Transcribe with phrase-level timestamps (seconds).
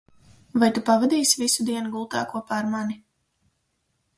[0.61, 2.99] Vai tu pavadīsi visu dienu gultā kopā ar mani?